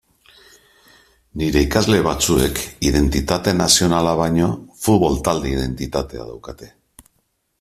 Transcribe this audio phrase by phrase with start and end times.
[1.41, 2.61] Nire ikasle batzuek
[2.91, 4.49] identitate nazionala baino
[4.87, 6.75] futbol-talde identitatea daukate.